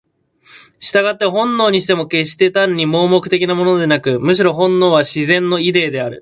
[0.79, 6.19] 従って本能にしても決して単に盲目的なものでなく、むしろ本能は「自然のイデー」である。